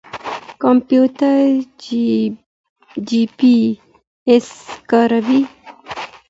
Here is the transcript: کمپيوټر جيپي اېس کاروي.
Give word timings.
کمپيوټر 0.61 1.39
جيپي 3.07 3.57
اېس 4.29 4.49
کاروي. 4.89 5.41